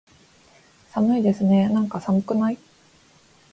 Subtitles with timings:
[0.89, 2.57] 寒いですねーなんか、寒くない？